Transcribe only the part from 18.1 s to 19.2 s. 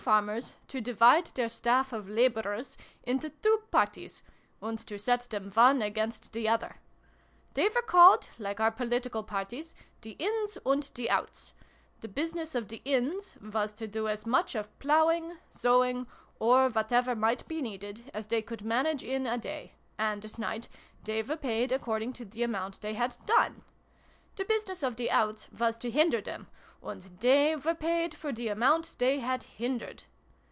as they could manage